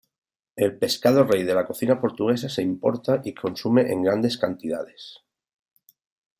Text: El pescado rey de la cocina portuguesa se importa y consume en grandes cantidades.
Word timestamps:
El 0.55 0.79
pescado 0.79 1.25
rey 1.25 1.43
de 1.43 1.53
la 1.53 1.63
cocina 1.67 2.01
portuguesa 2.01 2.49
se 2.49 2.63
importa 2.63 3.21
y 3.23 3.35
consume 3.35 3.93
en 3.93 4.01
grandes 4.01 4.39
cantidades. 4.39 5.21